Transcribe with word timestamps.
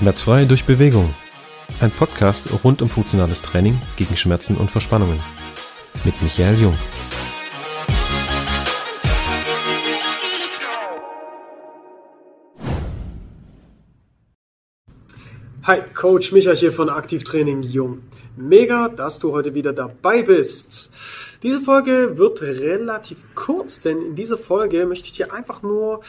Schmerzfrei 0.00 0.46
durch 0.46 0.64
Bewegung. 0.64 1.14
Ein 1.82 1.90
Podcast 1.90 2.46
rund 2.64 2.80
um 2.80 2.88
funktionales 2.88 3.42
Training 3.42 3.78
gegen 3.98 4.16
Schmerzen 4.16 4.56
und 4.56 4.70
Verspannungen. 4.70 5.20
Mit 6.06 6.14
Michael 6.22 6.58
Jung. 6.58 6.74
Hi, 15.64 15.82
Coach 15.92 16.32
Michael 16.32 16.56
hier 16.56 16.72
von 16.72 16.88
Aktivtraining 16.88 17.62
Jung. 17.62 17.98
Mega, 18.36 18.88
dass 18.88 19.18
du 19.18 19.32
heute 19.32 19.52
wieder 19.52 19.74
dabei 19.74 20.22
bist. 20.22 20.90
Diese 21.42 21.60
Folge 21.60 22.16
wird 22.16 22.40
relativ 22.40 23.18
kurz, 23.34 23.82
denn 23.82 24.00
in 24.00 24.16
dieser 24.16 24.38
Folge 24.38 24.86
möchte 24.86 25.04
ich 25.04 25.12
dir 25.12 25.34
einfach 25.34 25.60
nur 25.62 26.00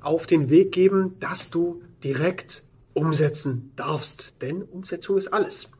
auf 0.00 0.26
den 0.26 0.48
Weg 0.48 0.72
geben, 0.72 1.16
dass 1.20 1.50
du 1.50 1.82
direkt 2.02 2.63
umsetzen 2.94 3.72
darfst, 3.76 4.34
denn 4.40 4.62
Umsetzung 4.62 5.18
ist 5.18 5.28
alles. 5.28 5.70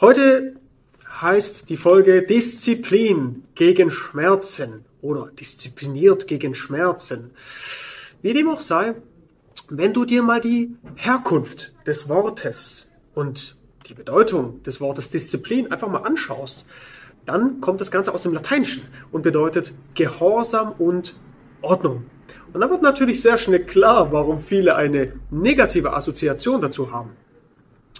Heute 0.00 0.56
heißt 1.20 1.70
die 1.70 1.76
Folge 1.76 2.22
Disziplin 2.22 3.44
gegen 3.54 3.90
Schmerzen 3.90 4.84
oder 5.00 5.28
diszipliniert 5.28 6.26
gegen 6.26 6.54
Schmerzen. 6.54 7.30
Wie 8.22 8.34
dem 8.34 8.48
auch 8.48 8.60
sei, 8.60 8.94
wenn 9.68 9.92
du 9.92 10.04
dir 10.04 10.22
mal 10.22 10.40
die 10.40 10.76
Herkunft 10.96 11.72
des 11.86 12.08
Wortes 12.08 12.90
und 13.14 13.56
die 13.88 13.94
Bedeutung 13.94 14.62
des 14.62 14.80
Wortes 14.80 15.10
Disziplin 15.10 15.72
einfach 15.72 15.88
mal 15.88 16.02
anschaust, 16.02 16.66
dann 17.24 17.60
kommt 17.60 17.80
das 17.80 17.90
Ganze 17.90 18.14
aus 18.14 18.22
dem 18.22 18.32
Lateinischen 18.32 18.82
und 19.10 19.22
bedeutet 19.22 19.72
Gehorsam 19.94 20.72
und 20.72 21.14
Ordnung. 21.62 22.04
Und 22.52 22.60
dann 22.60 22.70
wird 22.70 22.82
natürlich 22.82 23.20
sehr 23.20 23.38
schnell 23.38 23.64
klar, 23.64 24.12
warum 24.12 24.40
viele 24.40 24.76
eine 24.76 25.12
negative 25.30 25.92
Assoziation 25.92 26.60
dazu 26.60 26.92
haben. 26.92 27.10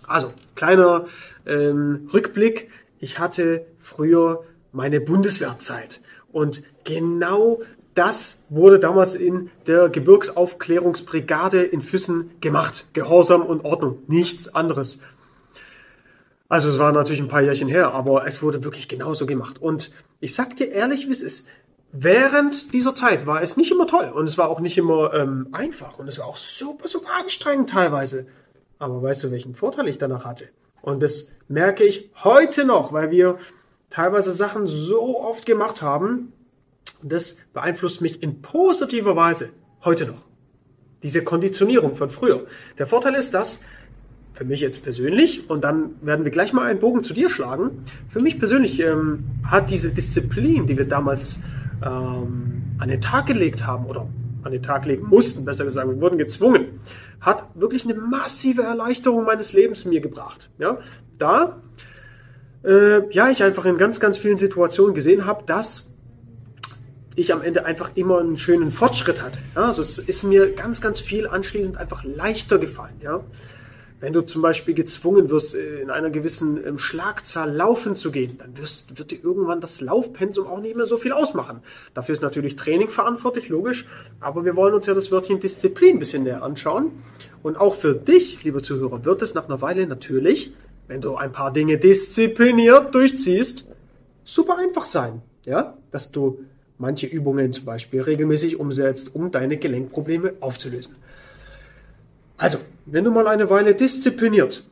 Also, 0.06 0.32
kleiner 0.54 1.06
ähm, 1.46 2.08
Rückblick. 2.12 2.70
Ich 2.98 3.18
hatte 3.18 3.66
früher 3.78 4.44
meine 4.72 5.00
Bundeswehrzeit. 5.00 6.00
Und 6.32 6.62
genau 6.84 7.60
das 7.94 8.44
wurde 8.50 8.78
damals 8.78 9.14
in 9.14 9.50
der 9.66 9.88
Gebirgsaufklärungsbrigade 9.88 11.62
in 11.62 11.80
Füssen 11.80 12.30
gemacht. 12.40 12.88
Gehorsam 12.92 13.42
und 13.42 13.64
Ordnung. 13.64 14.02
Nichts 14.06 14.54
anderes. 14.54 15.00
Also 16.48 16.70
es 16.70 16.78
war 16.78 16.92
natürlich 16.92 17.20
ein 17.20 17.28
paar 17.28 17.42
Jährchen 17.42 17.68
her, 17.68 17.92
aber 17.92 18.26
es 18.26 18.42
wurde 18.42 18.62
wirklich 18.62 18.88
genauso 18.88 19.26
gemacht. 19.26 19.60
Und 19.60 19.90
ich 20.20 20.34
sag 20.34 20.56
dir 20.56 20.70
ehrlich, 20.70 21.08
wie 21.08 21.12
es 21.12 21.22
ist 21.22 21.48
während 21.98 22.72
dieser 22.72 22.94
Zeit 22.94 23.26
war 23.26 23.42
es 23.42 23.56
nicht 23.56 23.70
immer 23.70 23.86
toll 23.86 24.10
und 24.14 24.26
es 24.26 24.36
war 24.38 24.48
auch 24.48 24.60
nicht 24.60 24.76
immer 24.76 25.14
ähm, 25.14 25.48
einfach 25.52 25.98
und 25.98 26.08
es 26.08 26.18
war 26.18 26.26
auch 26.26 26.36
super, 26.36 26.88
super 26.88 27.10
anstrengend 27.18 27.70
teilweise. 27.70 28.26
Aber 28.78 29.02
weißt 29.02 29.24
du, 29.24 29.30
welchen 29.30 29.54
Vorteil 29.54 29.88
ich 29.88 29.98
danach 29.98 30.24
hatte? 30.24 30.48
Und 30.82 31.02
das 31.02 31.32
merke 31.48 31.84
ich 31.84 32.10
heute 32.22 32.64
noch, 32.64 32.92
weil 32.92 33.10
wir 33.10 33.36
teilweise 33.90 34.32
Sachen 34.32 34.66
so 34.66 35.20
oft 35.20 35.46
gemacht 35.46 35.82
haben. 35.82 36.32
Das 37.02 37.38
beeinflusst 37.52 38.00
mich 38.00 38.22
in 38.22 38.42
positiver 38.42 39.16
Weise 39.16 39.50
heute 39.84 40.06
noch. 40.06 40.22
Diese 41.02 41.24
Konditionierung 41.24 41.96
von 41.96 42.10
früher. 42.10 42.46
Der 42.78 42.86
Vorteil 42.86 43.14
ist, 43.14 43.32
dass 43.34 43.60
für 44.34 44.44
mich 44.44 44.60
jetzt 44.60 44.82
persönlich, 44.82 45.48
und 45.48 45.64
dann 45.64 45.94
werden 46.02 46.24
wir 46.24 46.30
gleich 46.30 46.52
mal 46.52 46.66
einen 46.66 46.78
Bogen 46.78 47.02
zu 47.02 47.14
dir 47.14 47.30
schlagen, 47.30 47.82
für 48.08 48.20
mich 48.20 48.38
persönlich 48.38 48.78
ähm, 48.80 49.24
hat 49.44 49.70
diese 49.70 49.94
Disziplin, 49.94 50.66
die 50.66 50.76
wir 50.76 50.86
damals 50.86 51.40
ähm, 51.84 52.62
an 52.78 52.88
den 52.88 53.00
Tag 53.00 53.26
gelegt 53.26 53.66
haben 53.66 53.86
oder 53.86 54.06
an 54.42 54.52
den 54.52 54.62
Tag 54.62 54.86
legen 54.86 55.06
mussten, 55.08 55.44
besser 55.44 55.64
gesagt, 55.64 55.88
wir 55.88 56.00
wurden 56.00 56.18
gezwungen, 56.18 56.80
hat 57.20 57.46
wirklich 57.54 57.84
eine 57.84 57.94
massive 57.94 58.62
Erleichterung 58.62 59.24
meines 59.24 59.52
Lebens 59.52 59.84
mir 59.84 60.00
gebracht. 60.00 60.48
Ja, 60.58 60.78
da 61.18 61.60
äh, 62.66 63.12
ja, 63.14 63.30
ich 63.30 63.42
einfach 63.42 63.64
in 63.64 63.78
ganz, 63.78 64.00
ganz 64.00 64.18
vielen 64.18 64.36
Situationen 64.36 64.94
gesehen 64.94 65.24
habe, 65.24 65.44
dass 65.46 65.90
ich 67.14 67.32
am 67.32 67.40
Ende 67.42 67.64
einfach 67.64 67.92
immer 67.94 68.18
einen 68.18 68.36
schönen 68.36 68.70
Fortschritt 68.70 69.22
hatte. 69.22 69.38
Ja, 69.54 69.62
also 69.62 69.80
es 69.82 69.98
ist 69.98 70.22
mir 70.24 70.52
ganz, 70.52 70.80
ganz 70.80 71.00
viel 71.00 71.26
anschließend 71.26 71.78
einfach 71.78 72.04
leichter 72.04 72.58
gefallen. 72.58 72.96
Ja, 73.00 73.22
wenn 73.98 74.12
du 74.12 74.20
zum 74.22 74.42
Beispiel 74.42 74.74
gezwungen 74.74 75.30
wirst, 75.30 75.54
äh, 75.54 75.80
in 75.80 75.90
einer 75.90 76.10
gewissen 76.10 76.64
ähm, 76.64 76.78
Schlagzahl 76.78 77.50
laufen 77.50 77.96
zu 77.96 78.10
gehen, 78.10 78.38
dann 78.38 78.56
wirst, 78.58 78.98
wird 78.98 79.10
dir 79.10 79.22
irgendwann 79.22 79.60
das 79.60 79.80
Laufpensum 79.80 80.46
auch 80.46 80.60
nicht 80.60 80.76
mehr 80.76 80.86
so 80.86 80.98
viel 80.98 81.12
ausmachen. 81.12 81.60
Dafür 81.94 82.12
ist 82.12 82.22
natürlich 82.22 82.56
Training 82.56 82.88
verantwortlich, 82.88 83.48
logisch. 83.48 83.86
Aber 84.20 84.44
wir 84.44 84.54
wollen 84.56 84.74
uns 84.74 84.86
ja 84.86 84.94
das 84.94 85.10
Wörtchen 85.10 85.40
Disziplin 85.40 85.96
ein 85.96 85.98
bisschen 85.98 86.24
näher 86.24 86.42
anschauen. 86.42 86.92
Und 87.42 87.56
auch 87.56 87.74
für 87.74 87.94
dich, 87.94 88.42
lieber 88.44 88.62
Zuhörer, 88.62 89.04
wird 89.04 89.22
es 89.22 89.34
nach 89.34 89.48
einer 89.48 89.62
Weile 89.62 89.86
natürlich, 89.86 90.52
wenn 90.88 91.00
du 91.00 91.16
ein 91.16 91.32
paar 91.32 91.52
Dinge 91.52 91.78
diszipliniert 91.78 92.94
durchziehst, 92.94 93.66
super 94.24 94.58
einfach 94.58 94.86
sein. 94.86 95.22
Ja, 95.44 95.76
dass 95.90 96.10
du 96.10 96.40
manche 96.78 97.06
Übungen 97.06 97.52
zum 97.52 97.64
Beispiel 97.64 98.02
regelmäßig 98.02 98.58
umsetzt, 98.58 99.14
um 99.14 99.30
deine 99.30 99.56
Gelenkprobleme 99.56 100.34
aufzulösen. 100.40 100.96
Also, 102.36 102.58
wenn 102.86 103.04
du 103.04 103.10
mal 103.10 103.26
eine 103.28 103.50
Weile 103.50 103.74
diszipliniert 103.74 104.64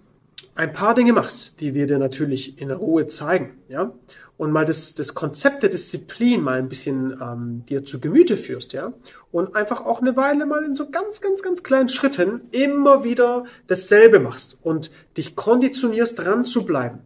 ein 0.55 0.73
paar 0.73 0.95
Dinge 0.95 1.13
machst, 1.13 1.61
die 1.61 1.75
wir 1.75 1.87
dir 1.87 1.99
natürlich 1.99 2.61
in 2.61 2.71
Ruhe 2.71 3.09
zeigen, 3.09 3.59
ja, 3.69 3.93
und 4.37 4.51
mal 4.51 4.65
das, 4.65 4.95
das 4.95 5.15
Konzept 5.15 5.63
der 5.63 5.71
Disziplin 5.71 6.41
mal 6.43 6.59
ein 6.59 6.69
bisschen 6.69 7.17
ähm, 7.21 7.65
dir 7.69 7.85
zu 7.85 8.01
Gemüte 8.01 8.37
führst, 8.37 8.73
ja, 8.73 8.93
und 9.33 9.55
einfach 9.57 9.85
auch 9.85 10.01
eine 10.01 10.17
Weile 10.17 10.47
mal 10.47 10.65
in 10.65 10.75
so 10.75 10.91
ganz, 10.91 11.21
ganz, 11.21 11.43
ganz 11.43 11.63
kleinen 11.63 11.89
Schritten 11.89 12.43
immer 12.51 13.05
wieder 13.05 13.45
dasselbe 13.67 14.21
machst 14.21 14.57
und 14.63 14.91
dich 15.17 15.37
konditionierst, 15.37 16.19
dran 16.19 16.45
zu 16.45 16.65
bleiben, 16.65 17.01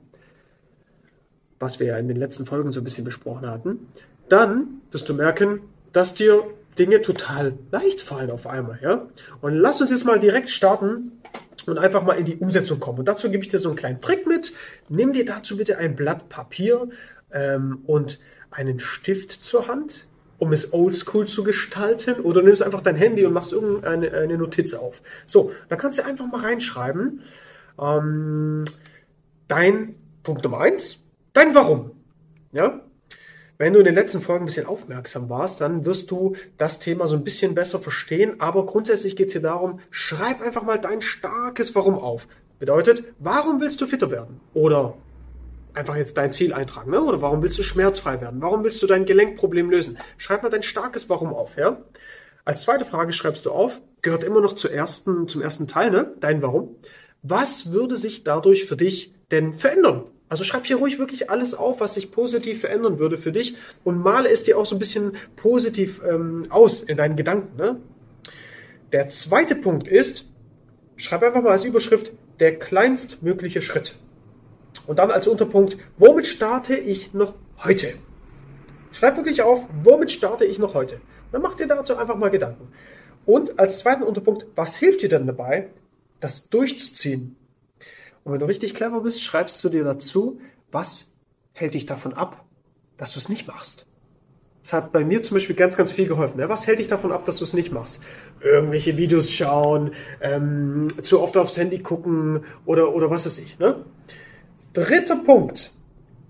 was 1.58 1.80
wir 1.80 1.88
ja 1.88 1.98
in 1.98 2.08
den 2.08 2.16
letzten 2.16 2.46
Folgen 2.46 2.72
so 2.72 2.80
ein 2.80 2.84
bisschen 2.84 3.04
besprochen 3.04 3.48
hatten, 3.48 3.88
dann 4.28 4.82
wirst 4.90 5.08
du 5.08 5.14
merken, 5.14 5.60
dass 5.92 6.14
dir 6.14 6.44
Dinge 6.78 7.02
total 7.02 7.58
leicht 7.70 8.00
fallen 8.00 8.30
auf 8.30 8.46
einmal. 8.46 8.78
Ja? 8.82 9.08
Und 9.40 9.54
lass 9.54 9.80
uns 9.80 9.90
jetzt 9.90 10.04
mal 10.04 10.20
direkt 10.20 10.50
starten 10.50 11.20
und 11.66 11.78
einfach 11.78 12.02
mal 12.02 12.14
in 12.14 12.24
die 12.24 12.36
Umsetzung 12.36 12.80
kommen. 12.80 13.00
Und 13.00 13.08
dazu 13.08 13.30
gebe 13.30 13.42
ich 13.42 13.50
dir 13.50 13.58
so 13.58 13.68
einen 13.68 13.76
kleinen 13.76 14.00
Trick 14.00 14.26
mit. 14.26 14.52
Nimm 14.88 15.12
dir 15.12 15.24
dazu 15.24 15.56
bitte 15.56 15.78
ein 15.78 15.96
Blatt 15.96 16.28
Papier 16.28 16.88
ähm, 17.32 17.82
und 17.86 18.18
einen 18.50 18.80
Stift 18.80 19.32
zur 19.32 19.68
Hand, 19.68 20.06
um 20.38 20.52
es 20.52 20.72
oldschool 20.72 21.26
zu 21.26 21.44
gestalten. 21.44 22.20
Oder 22.20 22.42
nimmst 22.42 22.62
einfach 22.62 22.80
dein 22.80 22.96
Handy 22.96 23.26
und 23.26 23.32
machst 23.32 23.52
irgendeine 23.52 24.12
eine 24.12 24.38
Notiz 24.38 24.74
auf. 24.74 25.02
So, 25.26 25.52
da 25.68 25.76
kannst 25.76 25.98
du 25.98 26.04
einfach 26.04 26.26
mal 26.26 26.40
reinschreiben. 26.40 27.22
Ähm, 27.80 28.64
dein 29.46 29.94
Punkt 30.22 30.44
Nummer 30.44 30.60
eins, 30.60 31.04
dein 31.32 31.54
Warum. 31.54 31.92
Ja, 32.52 32.80
wenn 33.58 33.72
du 33.72 33.80
in 33.80 33.84
den 33.84 33.96
letzten 33.96 34.20
Folgen 34.20 34.44
ein 34.44 34.46
bisschen 34.46 34.66
aufmerksam 34.66 35.28
warst, 35.28 35.60
dann 35.60 35.84
wirst 35.84 36.12
du 36.12 36.36
das 36.56 36.78
Thema 36.78 37.08
so 37.08 37.16
ein 37.16 37.24
bisschen 37.24 37.56
besser 37.56 37.80
verstehen. 37.80 38.41
Aber 38.41 38.64
grundsätzlich 38.66 39.16
geht 39.16 39.26
es 39.26 39.32
hier 39.32 39.42
darum, 39.42 39.80
schreib 39.91 40.41
einfach 40.41 40.62
mal 40.62 40.78
dein 40.78 41.00
starkes 41.00 41.74
Warum 41.74 41.98
auf. 41.98 42.28
Bedeutet, 42.60 43.02
warum 43.19 43.60
willst 43.60 43.80
du 43.80 43.86
fitter 43.86 44.12
werden? 44.12 44.41
Oder 44.54 44.94
einfach 45.74 45.96
jetzt 45.96 46.16
dein 46.16 46.30
Ziel 46.30 46.52
eintragen. 46.52 46.92
Ne? 46.92 47.02
Oder 47.02 47.20
warum 47.20 47.42
willst 47.42 47.58
du 47.58 47.64
schmerzfrei 47.64 48.20
werden? 48.20 48.41
Warum 48.41 48.62
willst 48.62 48.82
du 48.82 48.86
dein 48.86 49.06
Gelenkproblem 49.06 49.70
lösen? 49.70 49.98
Schreib 50.19 50.44
mal 50.44 50.50
dein 50.50 50.62
starkes 50.62 51.08
Warum 51.08 51.34
auf. 51.34 51.56
Ja? 51.56 51.82
Als 52.44 52.62
zweite 52.62 52.84
Frage 52.84 53.12
schreibst 53.12 53.44
du 53.44 53.50
auf, 53.50 53.80
gehört 54.02 54.22
immer 54.22 54.40
noch 54.40 54.54
zur 54.54 54.72
ersten, 54.72 55.26
zum 55.26 55.42
ersten 55.42 55.66
Teil, 55.66 55.90
ne? 55.90 56.14
dein 56.20 56.42
Warum. 56.42 56.76
Was 57.22 57.72
würde 57.72 57.96
sich 57.96 58.22
dadurch 58.22 58.66
für 58.66 58.76
dich 58.76 59.12
denn 59.32 59.54
verändern? 59.54 60.04
Also 60.28 60.44
schreib 60.44 60.66
hier 60.66 60.76
ruhig 60.76 60.98
wirklich 60.98 61.30
alles 61.30 61.54
auf, 61.54 61.80
was 61.80 61.94
sich 61.94 62.12
positiv 62.12 62.60
verändern 62.60 62.98
würde 62.98 63.16
für 63.16 63.32
dich 63.32 63.56
und 63.84 63.98
male 63.98 64.28
es 64.28 64.42
dir 64.42 64.58
auch 64.58 64.66
so 64.66 64.76
ein 64.76 64.78
bisschen 64.78 65.16
positiv 65.36 66.02
ähm, 66.06 66.46
aus 66.50 66.82
in 66.82 66.96
deinen 66.96 67.16
Gedanken. 67.16 67.56
Ne? 67.56 67.80
Der 68.92 69.08
zweite 69.08 69.54
Punkt 69.54 69.88
ist, 69.88 70.30
schreib 70.96 71.22
einfach 71.22 71.42
mal 71.42 71.52
als 71.52 71.64
Überschrift 71.64 72.12
der 72.40 72.58
kleinstmögliche 72.58 73.62
Schritt. 73.62 73.96
Und 74.86 74.98
dann 74.98 75.10
als 75.10 75.26
Unterpunkt, 75.26 75.76
womit 75.96 76.26
starte 76.26 76.74
ich 76.74 77.12
noch 77.12 77.34
heute? 77.64 77.94
Schreib 78.92 79.16
wirklich 79.16 79.42
auf, 79.42 79.66
womit 79.82 80.10
starte 80.10 80.44
ich 80.44 80.58
noch 80.58 80.74
heute? 80.74 81.00
Dann 81.32 81.42
mach 81.42 81.54
dir 81.54 81.66
dazu 81.66 81.96
einfach 81.96 82.16
mal 82.16 82.31
Gedanken. 82.31 82.69
Und 83.26 83.58
als 83.58 83.81
zweiten 83.81 84.02
Unterpunkt, 84.02 84.46
was 84.54 84.76
hilft 84.76 85.02
dir 85.02 85.10
denn 85.10 85.26
dabei, 85.26 85.69
das 86.20 86.48
durchzuziehen? 86.48 87.36
Und 88.28 88.34
wenn 88.34 88.40
du 88.40 88.46
richtig 88.46 88.75
clever 88.75 89.00
bist, 89.00 89.22
schreibst 89.22 89.64
du 89.64 89.70
dir 89.70 89.84
dazu, 89.84 90.38
was 90.70 91.14
hält 91.54 91.72
dich 91.72 91.86
davon 91.86 92.12
ab, 92.12 92.44
dass 92.98 93.14
du 93.14 93.20
es 93.20 93.30
nicht 93.30 93.46
machst. 93.46 93.86
Das 94.62 94.75
hat 94.75 94.92
bei 94.92 95.02
mir 95.02 95.22
zum 95.22 95.36
Beispiel 95.36 95.56
ganz, 95.56 95.78
ganz 95.78 95.90
viel 95.90 96.06
geholfen. 96.06 96.38
Was 96.46 96.66
hält 96.66 96.78
dich 96.78 96.88
davon 96.88 97.10
ab, 97.10 97.25
dass 97.25 97.38
du 97.38 97.44
es 97.44 97.54
nicht 97.54 97.72
machst? 97.72 98.02
Irgendwelche 98.42 98.98
Videos 98.98 99.32
schauen, 99.32 99.92
ähm, 100.20 100.88
zu 101.00 101.22
oft 101.22 101.38
aufs 101.38 101.56
Handy 101.56 101.78
gucken 101.78 102.44
oder, 102.66 102.94
oder 102.94 103.08
was 103.08 103.25
weiß 103.25 103.38
ich. 103.38 103.58
Ne? 103.58 103.76
Dritter 104.74 105.16
Punkt. 105.16 105.72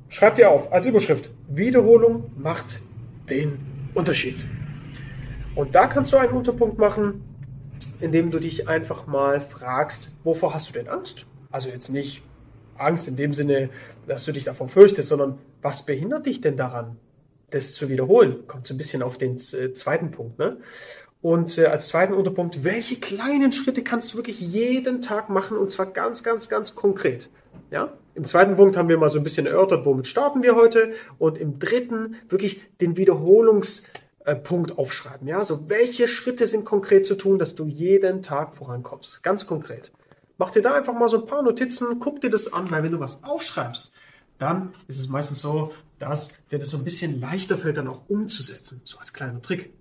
Schreib 0.09 0.37
dir 0.37 0.51
auf 0.51 0.73
als 0.73 0.87
Überschrift. 0.87 1.33
Wiederholung 1.49 2.31
macht 2.39 2.81
den 3.29 3.59
Unterschied. 3.95 4.45
Und 5.57 5.75
da 5.75 5.89
kannst 5.89 6.13
du 6.13 6.17
einen 6.17 6.33
Unterpunkt 6.33 6.79
machen. 6.79 7.25
indem 7.99 8.31
du 8.31 8.39
dich 8.39 8.69
einfach 8.69 9.09
mal 9.09 9.41
fragst, 9.41 10.13
wovor 10.23 10.55
hast 10.55 10.69
du 10.69 10.73
denn 10.75 10.87
Angst? 10.87 11.27
Also 11.51 11.69
jetzt 11.69 11.89
nicht 11.89 12.23
Angst 12.77 13.09
in 13.09 13.17
dem 13.17 13.35
Sinne, 13.35 13.71
dass 14.07 14.25
du 14.25 14.33
dich 14.33 14.45
davor 14.45 14.69
fürchtest, 14.69 15.09
sondern 15.09 15.39
was 15.63 15.85
behindert 15.85 16.27
dich 16.27 16.41
denn 16.41 16.57
daran, 16.57 16.97
das 17.51 17.75
zu 17.75 17.89
wiederholen? 17.89 18.47
Kommt 18.47 18.67
so 18.67 18.75
ein 18.75 18.77
bisschen 18.77 19.03
auf 19.03 19.19
den 19.19 19.37
äh, 19.37 19.73
zweiten 19.73 20.11
Punkt. 20.11 20.39
Ne? 20.39 20.59
Und 21.21 21.59
äh, 21.59 21.67
als 21.67 21.89
zweiten 21.89 22.15
Unterpunkt, 22.15 22.63
welche 22.65 22.97
kleinen 22.97 23.53
Schritte 23.53 23.83
kannst 23.83 24.13
du 24.13 24.17
wirklich 24.17 24.41
jeden 24.41 25.03
Tag 25.03 25.31
machen 25.31 25.57
und 25.57 25.73
zwar 25.73 25.87
ganz, 25.87 26.23
ganz, 26.23 26.49
ganz 26.49 26.75
konkret? 26.75 27.29
Ja? 27.71 27.93
Im 28.15 28.27
zweiten 28.27 28.57
Punkt 28.57 28.77
haben 28.77 28.89
wir 28.89 28.99
mal 28.99 29.11
so 29.11 29.19
ein 29.19 29.25
bisschen 29.25 29.47
erörtert, 29.47 29.85
womit 29.85 30.07
starten 30.07 30.43
wir 30.43 30.55
heute 30.55 30.93
und 31.19 31.39
im 31.39 31.59
dritten 31.59 32.17
wirklich 32.29 32.61
den 32.81 32.97
Wiederholungspunkt 32.97 34.77
aufschreiben. 34.77 35.29
Ja, 35.29 35.45
so 35.45 35.69
welche 35.69 36.09
Schritte 36.09 36.49
sind 36.49 36.65
konkret 36.65 37.07
zu 37.07 37.15
tun, 37.15 37.39
dass 37.39 37.55
du 37.55 37.67
jeden 37.67 38.23
Tag 38.23 38.57
vorankommst? 38.57 39.23
Ganz 39.23 39.47
konkret. 39.47 39.93
Mach 40.39 40.51
dir 40.51 40.63
da 40.63 40.75
einfach 40.75 40.95
mal 40.95 41.09
so 41.09 41.21
ein 41.21 41.27
paar 41.27 41.43
Notizen, 41.43 41.99
guck 41.99 42.21
dir 42.21 42.31
das 42.31 42.53
an, 42.53 42.71
weil 42.71 42.85
wenn 42.85 42.93
du 42.93 43.01
was 43.01 43.25
aufschreibst, 43.25 43.93
dann 44.39 44.73
ist 44.87 45.01
es 45.01 45.09
meistens 45.09 45.41
so, 45.41 45.75
dass 45.99 46.29
dir 46.53 46.61
das 46.61 46.71
so 46.71 46.79
ein 46.79 46.85
bisschen 46.85 47.19
leichter 47.21 47.59
fällt, 47.59 47.77
dann 47.77 47.89
auch 47.89 48.09
umzusetzen. 48.09 48.81
So 48.85 48.99
als 48.99 49.13
kleiner 49.13 49.43
Trick. 49.43 49.73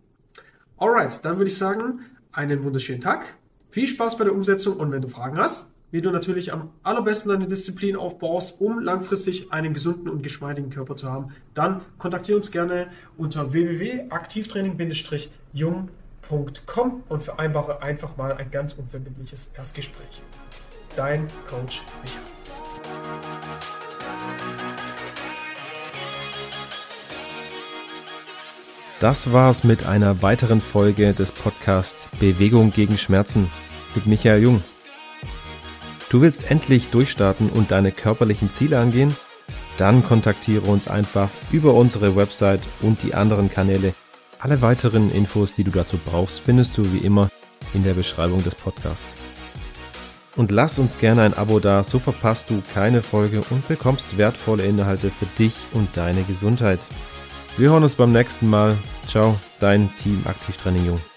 Alright, 0.77 1.23
dann 1.23 1.37
würde 1.37 1.51
ich 1.51 1.57
sagen, 1.57 1.99
einen 2.31 2.63
wunderschönen 2.63 3.01
Tag. 3.01 3.35
Viel 3.69 3.87
Spaß 3.87 4.17
bei 4.17 4.23
der 4.23 4.33
Umsetzung 4.33 4.77
und 4.77 4.91
wenn 4.91 5.03
du 5.03 5.09
Fragen 5.09 5.37
hast, 5.37 5.71
wie 5.91 6.01
du 6.01 6.09
natürlich 6.09 6.51
am 6.51 6.71
allerbesten 6.81 7.31
deine 7.31 7.45
Disziplin 7.47 7.95
aufbaust, 7.95 8.59
um 8.59 8.79
langfristig 8.79 9.53
einen 9.53 9.75
gesunden 9.75 10.09
und 10.09 10.23
geschmeidigen 10.23 10.71
Körper 10.71 10.95
zu 10.95 11.11
haben, 11.11 11.35
dann 11.53 11.81
kontaktiere 11.99 12.37
uns 12.37 12.49
gerne 12.49 12.87
unter 13.15 13.53
www.aktivtraining-jung.com 13.53 15.89
und 16.29 17.23
vereinbare 17.23 17.81
einfach 17.81 18.17
mal 18.17 18.33
ein 18.33 18.51
ganz 18.51 18.73
unverbindliches 18.73 19.51
Erstgespräch. 19.55 20.21
Dein 20.95 21.27
Coach 21.49 21.81
Michael. 22.01 22.23
Das 28.99 29.31
war's 29.31 29.63
mit 29.63 29.85
einer 29.85 30.23
weiteren 30.23 30.59
Folge 30.59 31.13
des 31.13 31.31
Podcasts 31.31 32.09
Bewegung 32.19 32.71
gegen 32.71 32.97
Schmerzen 32.97 33.47
mit 33.93 34.07
Michael 34.07 34.41
Jung. 34.41 34.63
Du 36.09 36.21
willst 36.21 36.49
endlich 36.49 36.89
durchstarten 36.89 37.49
und 37.49 37.69
deine 37.69 37.91
körperlichen 37.91 38.51
Ziele 38.51 38.79
angehen? 38.79 39.15
Dann 39.77 40.03
kontaktiere 40.03 40.65
uns 40.65 40.87
einfach 40.87 41.29
über 41.51 41.75
unsere 41.75 42.15
Website 42.15 42.61
und 42.81 43.03
die 43.03 43.13
anderen 43.13 43.51
Kanäle. 43.51 43.93
Alle 44.47 44.61
weiteren 44.61 45.11
Infos, 45.11 45.53
die 45.55 45.65
du 45.65 45.71
dazu 45.71 45.99
brauchst, 46.05 46.39
findest 46.39 46.77
du 46.77 46.93
wie 46.93 46.99
immer 46.99 47.27
in 47.73 47.83
der 47.83 47.93
Beschreibung 47.93 48.41
des 48.45 48.55
Podcasts. 48.55 49.13
Und 50.37 50.51
lass 50.51 50.79
uns 50.79 50.99
gerne 50.99 51.23
ein 51.23 51.33
Abo 51.33 51.59
da, 51.59 51.83
so 51.83 51.99
verpasst 51.99 52.49
du 52.49 52.63
keine 52.73 53.01
Folge 53.01 53.43
und 53.49 53.67
bekommst 53.67 54.17
wertvolle 54.17 54.63
Inhalte 54.63 55.09
für 55.09 55.25
dich 55.37 55.53
und 55.73 55.89
deine 55.97 56.23
Gesundheit. 56.23 56.79
Wir 57.57 57.71
hören 57.71 57.83
uns 57.83 57.95
beim 57.95 58.13
nächsten 58.13 58.49
Mal. 58.49 58.77
Ciao, 59.09 59.37
dein 59.59 59.89
Team 59.97 60.21
Aktivtraining 60.25 60.85
Jung. 60.85 61.16